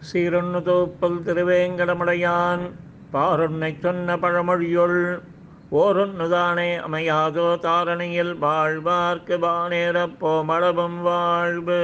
சீரொன்னு 0.00 0.62
தோப்பல் 0.62 1.22
திருவேங்கடமுடையான் 1.22 2.70
பாரொன்னை 3.12 3.78
சொன்ன 3.78 4.16
பழமொழியுள் 4.16 5.18
ஓரொன்னுதானே 5.72 6.68
அமையாதோ 6.86 7.46
தாரணையில் 7.58 8.34
வாழ்வார்க்கு 8.40 9.38
வானேரப் 9.38 10.44
மடபம் 10.44 11.02
வாழ்வு. 11.02 11.82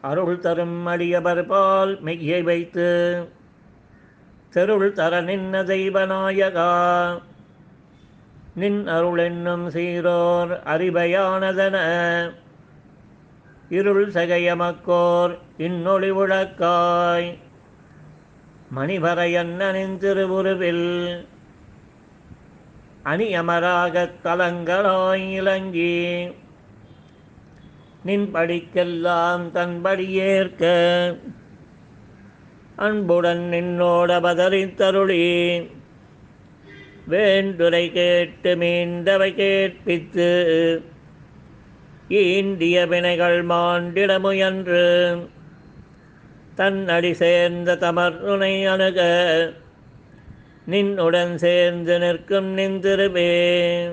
அருள் 0.00 0.38
தரும் 0.38 0.86
அடியவர் 0.86 1.46
பால் 1.46 2.02
மெய்யை 2.04 2.42
வைத்து 2.42 2.88
தெருள் 4.50 4.92
தர 4.92 5.22
நின்ன 5.22 5.64
தெய்வநாயகா. 5.64 6.72
நின் 8.54 8.86
அருள் 8.86 9.18
என்னும் 9.18 9.70
சீரோர் 9.70 10.54
அறிவையானதன 10.66 11.76
இருள் 13.72 14.08
சகையமக்கோர் 14.08 15.38
இன்னொளி 15.56 16.10
உழக்காய். 16.10 17.38
மணிவரையண்ணனின் 18.76 19.96
திருவுருவில் 19.98 21.26
அணியமராகத் 23.04 24.12
தலங்களாய் 24.24 25.30
இலங்கி. 25.30 26.28
நின் 28.04 28.34
படிக்கெல்லாம் 28.34 29.50
தன்படியேற்க 29.54 30.64
அன்புடன் 32.76 33.48
நின்னோட 33.52 34.20
பதறித்தருளி. 34.20 35.66
வேண்டுரை 37.10 37.92
கேட்டு 37.92 38.56
மீண்டவை 38.56 39.34
கேட்பித்து 39.34 40.90
ஈந்திய 42.08 42.88
வினைகள் 42.88 43.46
மாண்டிடமுயன்று 43.46 45.18
தன் 46.54 46.84
தன்னடி 46.84 47.14
சேர்ந்த 47.14 47.76
தமர்னுனை 47.76 48.66
அணுக. 48.66 49.00
நின்னுடன் 50.70 51.34
சேர்ந்து 51.34 51.98
நிற்கும் 51.98 52.56
நின்றிருவே 52.56 53.90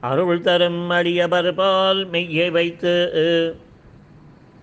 அருள் 0.00 0.40
தரும் 0.40 0.90
அடியவர் 0.90 1.52
பால் 1.52 2.10
மெய்யை 2.10 2.50
வைத்து. 2.50 3.12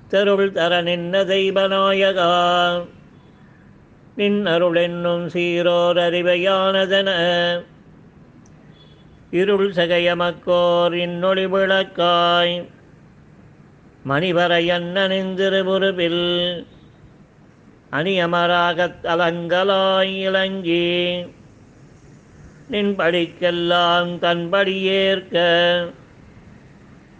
தெருள் 0.07 0.51
தர 0.51 0.81
நின்ன 0.81 1.23
தெய்வநாயகா 1.23 2.81
நின் 4.15 4.45
அருள் 4.45 4.75
என்னும் 4.75 5.27
சீரோர் 5.27 5.97
அறிவையானதென. 5.97 7.09
இருள் 9.31 9.71
சகையமக்கோர் 9.71 10.93
இன்னொளி 10.93 11.45
விளக்காய். 11.45 12.67
மணிவரையண்ணனின் 14.09 15.33
திருவுருவில் 15.33 16.65
அணியமராகத் 17.91 19.03
அலங்கலாய் 19.03 20.19
இளங்கி. 20.19 21.25
நின் 22.67 22.95
படிக்கெல்லாம் 22.95 24.19
தன்படியேற்க 24.19 25.35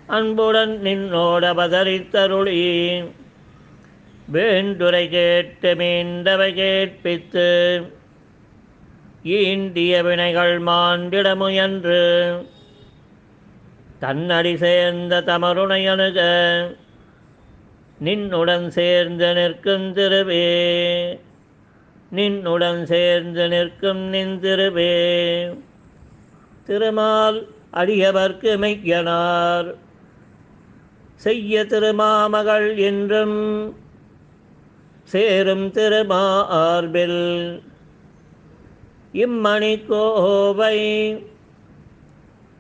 அன்புடன் 0.08 0.80
நின்னோட 0.84 1.54
பதறித்தருளி. 1.54 3.04
வேண்டுரை 4.34 5.10
கேட்டு 5.10 5.76
மீண்டவை 5.76 6.54
கேட்பித்து 6.54 7.82
ஈண்டிய 9.24 10.04
வினைகள் 10.04 10.62
மாண்டிடமுயன்று 10.62 12.46
தன்னடி 14.00 14.58
சேர்ந்த 14.58 15.22
தமருணை 15.22 15.90
அணுக 15.90 16.20
நின்னுடன் 18.04 18.68
சேர்ந்து 18.68 19.34
நிற்கும் 19.34 19.94
திருவே. 19.94 21.20
நின்னுடன் 22.16 22.84
சேர்ந்து 22.84 23.48
நிற்கும் 23.48 24.00
நின் 24.00 24.40
திருவே. 24.40 24.94
திருமால் 26.66 27.48
அடியவர்க்கு 27.74 28.58
மெய்யனார். 28.58 29.74
செய்ய 31.16 31.66
திருமாமகள் 31.66 32.78
என்றும் 32.78 33.76
சேரும் 35.04 35.72
திருமா 35.72 36.46
ஆர்பில் 36.48 37.62
இம்மணி 39.14 39.86
கோவை 39.88 40.80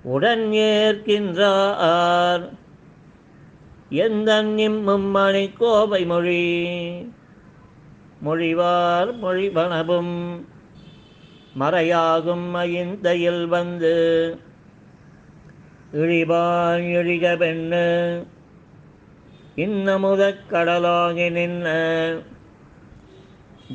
உடன் 0.04 0.50
ஏற்கின்றார். 0.52 2.50
எந்த 3.90 4.44
இம்மும்மணி 4.44 5.52
கோவை 5.58 6.06
மொழி? 6.06 6.72
மொழிவார் 8.26 9.14
மொழிபனவும் 9.24 10.46
மறையாகும் 11.60 12.52
ஐந்தையில் 12.52 13.46
வந்து 13.46 13.96
இழிவான் 15.94 16.84
இழிக 16.84 17.36
பெண்ணு 17.36 18.26
இன்னமுதக் 19.56 20.44
கடலாகி 20.50 21.30
நின்ன 21.32 21.68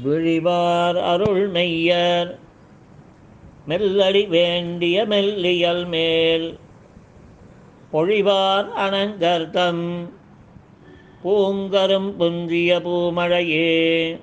விழிவார் 0.03 0.97
அருள் 0.97 1.50
மெய்யர் 1.50 2.38
மெல்லடி 3.69 4.28
வேண்டிய 4.28 5.04
மெல்லியல் 5.04 5.84
மேல். 5.84 6.59
பொழிவார் 7.93 8.77
அனங்கர்த்தம் 8.77 10.09
பூங்கரும் 11.25 12.16
புந்திய 12.16 12.78
பூமழையே. 12.78 14.21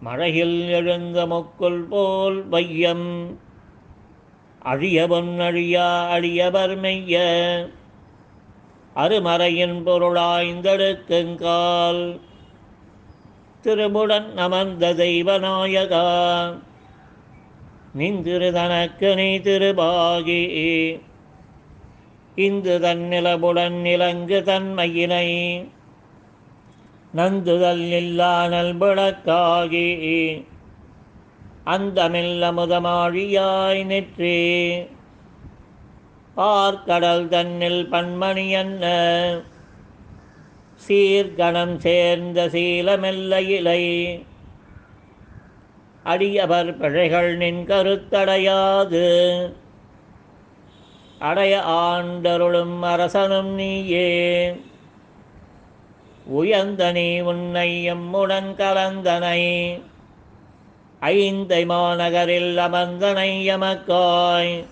மழையில் 0.00 0.68
எழுந்த 0.68 1.26
முக்குள் 1.26 1.82
போல் 1.82 2.48
வையம் 2.48 3.38
அழியவன் 4.64 5.38
அழியா 5.38 6.12
அழியவர் 6.12 6.76
மெய்ய. 6.76 7.22
அருமறையின் 8.96 9.84
பொருளாய்ந்தெடுக்குங்கால் 9.84 12.20
திருமுடன் 13.64 14.36
அமர்ந்த 14.36 14.94
தெய்வநாயகா. 14.94 16.54
நிந்திரு 17.94 18.52
தனக்கு 18.52 19.14
நீ 19.14 19.38
திருபாகி 19.38 20.42
இந்து 22.34 22.78
தன்னிலபுடன் 22.78 23.76
நிலங்கு 23.80 24.40
தன்மையினை 24.40 25.28
நந்துதல் 27.14 27.84
இல்லா 27.92 28.44
இல்லானல் 28.44 28.78
அந்தமில்ல 31.64 32.50
முதமாழியாய் 32.52 33.84
நிற்றே 33.84 34.38
பார்க்கடல் 36.36 37.28
தன்னில் 37.28 37.88
பன்மணி 37.90 38.50
என்ன? 38.50 38.84
சீர்கணம் 40.88 41.76
சேர்ந்த 41.76 42.48
சீலமெல்ல 42.48 43.40
இலை 43.40 43.82
அடியவர் 46.04 46.76
பிழைகள் 46.76 47.36
நின் 47.36 47.66
கருத்தடையாது. 47.66 49.04
அடைய 51.18 51.62
ஆண்டருளும் 51.66 52.80
அரசனும் 52.80 53.54
நீயே. 53.54 54.54
உயர்ந்த 56.24 56.92
நீ 56.92 57.20
உன்னை 57.20 57.92
எம்முடன் 57.92 58.54
கலந்தனை. 58.54 59.42
ஐந்தை 61.00 61.66
மாநகரில் 61.66 62.56
அமர்ந்தனை 62.56 63.48
எமக்காய். 63.48 64.64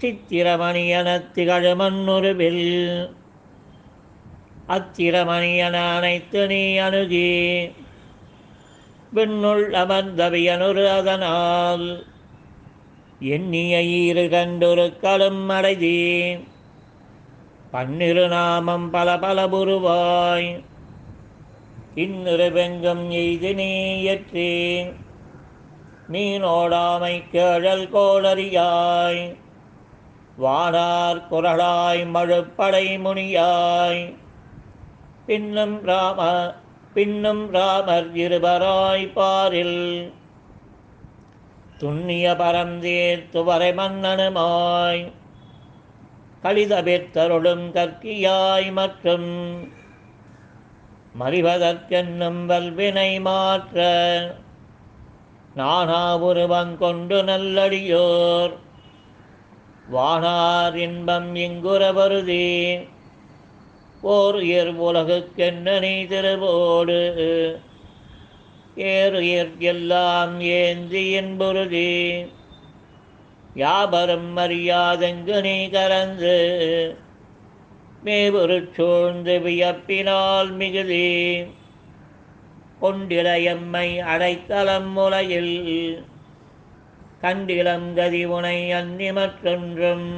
சித்திரமணியன 0.00 1.24
திகழுமன்னுருவில் 1.34 3.10
அத்திரமணியன 4.68 5.96
அனைத்து 5.96 6.46
நீ 6.46 6.76
அணுகி. 6.76 7.70
விண்ணுள் 9.12 9.64
அமர்ந்தவியனுரு 9.74 10.84
அதனால் 10.90 11.86
எண்ணிய 13.28 13.74
ஈறு 13.96 14.24
கண்டொரு 14.28 14.86
களும் 15.02 15.44
அடைதி 15.48 15.96
பன்னிரு 17.72 18.24
நாமம் 18.28 18.86
பல 18.90 19.08
பல 19.18 19.44
புருவாய் 19.48 20.48
இன்னொரு 21.96 22.48
வெங்கம் 22.52 23.04
எய்து 23.16 23.52
நீயற்றி 23.54 24.50
மீனோடாமை 26.12 27.14
கேழல் 27.32 27.86
கோளறியாய் 27.92 29.22
வாடார் 30.38 31.22
குரலாய் 31.28 32.02
மழுப்படை 32.14 32.86
முனியாய் 32.98 34.02
பின்னும் 35.26 35.78
ராம 35.84 36.20
பின்னும் 36.94 37.50
ராமர் 37.50 38.12
இருபராய்பாரில் 38.14 40.12
துண்ணிய 41.78 42.34
பரந்தீர்த்து 42.36 43.28
துவரை 43.32 43.70
மன்னனுமாய். 43.74 45.12
கலிதபெத்தருளும் 46.42 47.64
கற்கியாய் 47.72 48.72
மற்றும் 48.72 49.30
மறிவதற்கென்னும் 51.20 52.44
வல்வினை 52.46 53.20
மாற்ற 53.20 53.80
நானா 55.54 56.18
உருவங்கொண்டு 56.18 57.22
நல்லடியோர். 57.22 58.52
வானார் 59.92 60.76
இன்பம் 60.76 61.34
இங்குறவருதி 61.34 62.88
ஓர் 64.02 64.34
உயர் 64.34 64.68
உலகுக்கென்ன 64.68 65.78
நீ 65.78 66.04
திருவோடு 66.04 67.56
ஏறு 68.74 69.18
உயிர் 69.18 69.50
எல்லாம் 69.58 70.40
ஏந்தி 70.40 71.10
என்புறுதி 71.10 72.26
யாபரம் 73.56 74.36
அறியாதெங்கு 74.36 75.40
நீ 75.40 75.68
கலந்து? 75.68 76.36
மேபுரு 78.04 78.68
சூழ்ந்து 78.72 79.38
வியப்பினால் 79.38 80.52
மிகுதி. 80.52 81.44
கொண்டிலையம்மை 82.82 83.98
அடைத்தலம் 83.98 84.90
முலையில் 84.96 86.04
கண்டிலம் 87.22 87.94
கதி 87.94 88.24
உனை 88.24 88.72
அன்னி 88.72 89.12
மற்றொன்றும் 89.12 90.10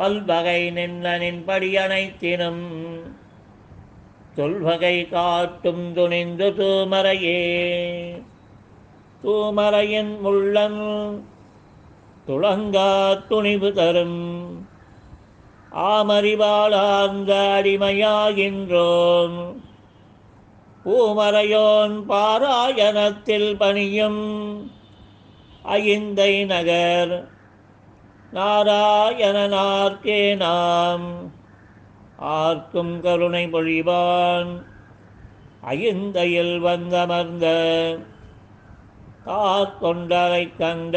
பல்வகை 0.00 0.70
நின்னனின் 0.70 1.42
படியனைத்தினும் 1.46 2.98
சொல்வகை 4.36 5.08
காட்டும் 5.08 5.92
துணிந்து 5.92 6.50
தூமரையே. 6.50 7.62
தூமரையின் 9.24 10.20
முள்ளன் 10.20 11.22
துளங்கா 12.26 13.26
துணிவு 13.26 13.72
தரும். 13.72 14.68
ஆமறிவாளார்ந்த 15.74 17.60
அடிமையாகின்றோம். 17.60 19.54
பூமரையோன் 20.84 22.04
பாராயணத்தில் 22.08 23.56
பணியும் 23.56 24.70
ஐந்தை 25.64 26.46
நகர் 26.46 27.38
நாராயணனார்க்கே 28.32 30.18
நாம் 30.36 31.06
ஆர்க்கும் 32.34 32.92
கருணை 33.00 33.44
பொழிவான் 33.46 34.50
ஐந்தையில் 35.72 36.54
வந்தமர்ந்த 36.58 37.46
காற்கொண்டரை 39.24 40.44
கண்ட 40.52 40.96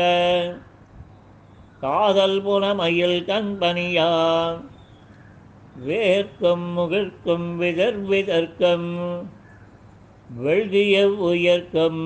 காதல் 1.81 2.37
புனமையில் 2.41 3.19
கண்பணியா 3.23 4.11
வேர்க்கும் 5.85 6.67
முகிழ்க்கும் 6.75 7.49
விதர் 7.57 8.01
விதர்க்கும் 8.05 8.89
வெள்கிய 10.37 11.01
உயர்க்கும் 11.23 12.03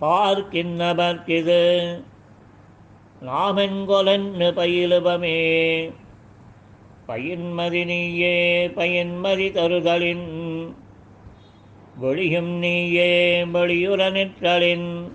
பார்க்கின்னபர்க்கிது 0.00 1.62
நாமென்கொலன்னு 3.26 4.52
பயிலுபமே. 4.52 5.90
பயின்மதி 7.08 7.84
நீயே 7.84 8.66
பயன்மதி 8.66 9.52
தருதலின். 9.52 10.74
வெளியும் 11.96 12.48
நீயே 12.48 13.44
வெளியுற 13.44 14.10
நிற்றலின். 14.10 15.10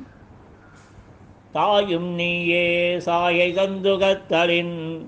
தாயும் 1.52 2.14
நீயே 2.14 2.98
சாயை 2.98 3.54
தந்துகத்தலின். 3.54 5.06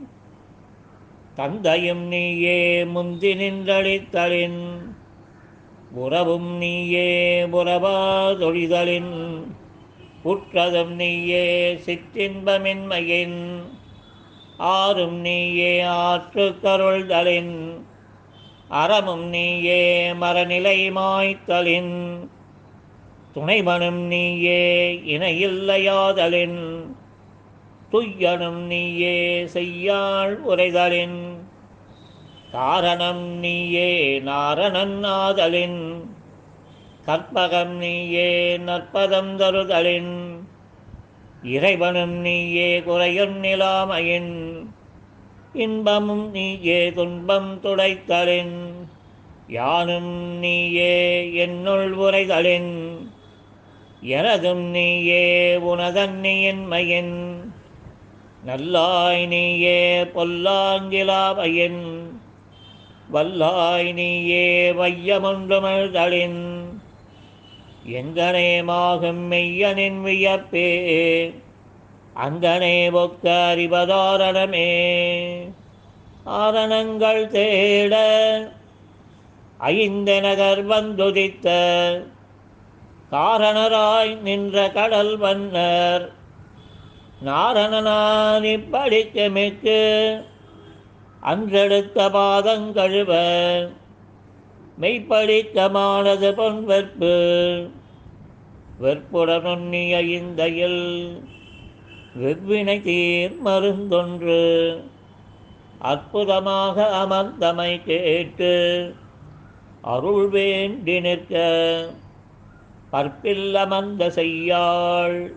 தந்தையும் 1.36 2.03
நீயே 2.03 2.86
முந்தி 2.86 3.33
நின்றளித்தலின். 3.33 4.81
உறவும் 5.92 6.57
நீயே 6.57 7.45
உறவா 7.45 8.27
தொழிதலின். 8.38 9.44
உற்றதும் 10.25 10.94
நீயே 10.95 11.48
சிற்றின்பமின்மையின் 11.86 13.39
ஆறும் 14.74 15.19
நீயே 15.22 15.74
ஆற்று 16.01 16.45
கருள்தலின் 16.62 17.56
அறமும் 18.75 19.27
நீயே 19.30 19.81
மரநிலை 20.22 20.80
மாய்த்தலின் 20.92 21.95
துணைவனும் 23.36 24.04
நீயே 24.07 24.62
இணையில்லையாதலின் 25.13 26.62
துய்யனும் 27.92 28.63
நீயே 28.68 29.18
செய்யாள் 29.54 30.36
உரைதலின் 30.44 31.19
காரணம் 32.51 33.25
நீயே 33.39 33.92
நாரணன் 34.21 35.00
ஆதலின் 35.16 35.81
கற்பகம் 37.07 37.68
நீயே 37.68 38.57
நற்பதம் 38.57 39.36
தருதலின். 39.36 40.40
இறைவனும் 41.44 42.12
நீயே 42.12 42.81
குறையும் 42.81 43.44
நிலாமையின். 43.44 44.66
இன்பமும் 45.54 46.31
நீயே 46.31 46.92
துன்பம் 46.92 47.60
துடைத்தலின். 47.62 48.88
யானும் 49.48 50.38
நீயே 50.40 51.34
என்னுள் 51.34 51.96
உரைதலின் 51.96 53.10
எனதும் 54.02 54.62
நீயே 54.62 55.56
உனதன்னியின்மையின் 55.56 57.36
நல்லாய் 58.46 59.25
நீயே 59.25 60.04
பொல்லாங்கிலாமையின் 60.04 61.84
வல்லாய் 63.13 63.94
நீயே 63.94 64.72
வையமொன்றுமழ்தலின். 64.72 66.55
எங்கனேமாகும் 67.87 69.23
மெய்யனின் 69.29 69.99
வியப்பே 70.03 70.69
அங்கனே 72.15 72.89
ஒக்க 72.91 73.25
அறிவதாரணமே. 73.51 74.69
ஆரணங்கள் 76.23 77.27
தேட 77.27 77.95
நகர் 80.21 80.65
வந்துதித்த 80.67 81.47
காரணராய் 83.11 84.21
நின்ற 84.21 84.71
கடல் 84.71 85.17
வன்னர் 85.17 86.11
நாரணனான் 87.25 88.43
இப்படிக்கு 88.43 89.31
மிக்கு 89.31 89.81
அன்றெடுத்த 91.21 92.09
பாதங்கழுவன். 92.09 93.75
மெய்ப்படித்தமானது 94.81 96.31
பொன் 96.31 96.65
வெற்பு. 96.67 97.13
வெற்புடனொன்னிய 98.81 100.01
இந்தையில் 100.01 101.21
வெவ்வினை 102.21 102.81
தீர் 102.81 103.35
மருந்தொன்று. 103.45 104.81
அற்புதமாக 105.79 107.05
அமர்ந்தமை 107.07 107.83
கேட்டு 107.83 108.94
அருள் 109.81 110.27
வேண்டி 110.27 110.99
நிற்க 110.99 111.33
பற்பில் 112.89 113.55
அமர்ந்த 113.55 114.07
செய்யாள் 114.07 115.33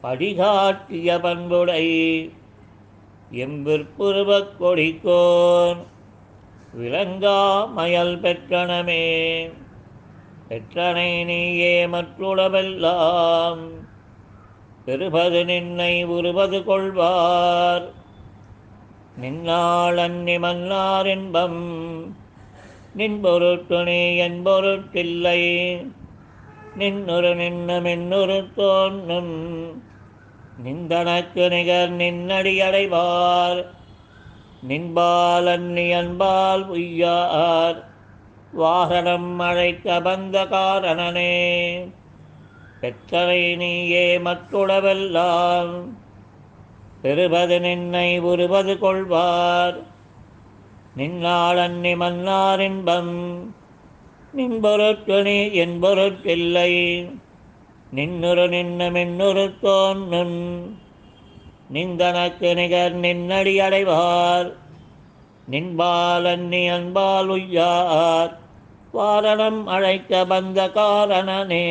படிகாட்டிய 0.00 1.20
பண்புடை. 1.20 1.86
எம்பிற்புருவக் 3.32 4.56
கொடிக்கோன் 4.60 5.76
விளங்காமயல் 6.78 8.20
பெற்றனமே. 8.20 9.50
பெற்றனை 10.48 11.24
நீயே 11.24 11.86
மற்றுளவெல்லாம். 11.86 13.58
பெறுபது 14.84 15.44
நின்னை 15.44 16.04
உருவது 16.04 16.64
கொள்வார். 16.64 17.90
நின்னாள் 19.16 19.96
அன்னி 19.96 20.38
மன்னார் 20.38 21.06
இன்பம். 21.06 22.16
நின்பொருட்டு 22.96 23.82
நீ 23.82 24.20
என்பொருட்டில்லை 24.20 25.66
நின்னொரு 26.78 27.34
நின்னும் 27.34 27.84
இன்னொரு 27.84 28.48
தோன்றும். 28.54 29.82
நிந்தனக்கு 30.64 31.48
நிகர் 31.48 31.96
நின்னடியடைவார் 31.96 33.66
நின்பால் 34.68 35.46
அன்னி 35.46 35.92
அன்பால் 35.92 36.64
பொய்யார். 36.68 37.78
வாகனம் 38.52 39.38
அழைக்க 39.38 40.00
வந்த 40.00 40.44
காரணனே 40.44 41.34
பெற்றவை 42.80 43.56
நீயே 43.56 44.18
மற்றுளவெல்லாம் 44.18 45.72
பெறுவது 47.02 47.60
நின்னை 47.60 48.18
உருவது 48.18 48.78
கொள்வார். 48.78 49.78
நின்னாள் 50.96 51.58
அன்னி 51.58 51.94
மன்னார் 51.96 52.60
இன்பம் 52.60 53.14
நின் 54.32 54.60
நீ 55.24 55.50
என் 55.52 55.82
பொருட்டில்லை 55.82 56.72
நின்னுரு 57.94 58.44
நின்ன 58.48 58.90
மின்னுரு 58.90 59.46
தோன்னும் 59.60 60.38
நிந்தனக்கு 61.72 62.54
நிகர் 62.54 62.96
நின்னடி 62.96 63.56
அடைவார் 63.56 64.52
நின்பாலன்னி 65.50 66.70
அன்பால் 66.70 67.28
உய்யார். 67.28 68.38
வாரணம் 68.94 69.64
அழைக்க 69.64 70.24
வந்த 70.24 70.68
காரணனே. 70.68 71.64